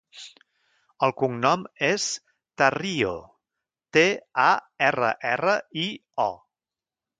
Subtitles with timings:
[1.07, 2.05] El cognom és
[2.61, 3.13] Tarrio:
[3.99, 4.05] te,
[4.47, 4.49] a,
[4.89, 5.89] erra, erra, i,
[6.27, 6.29] o.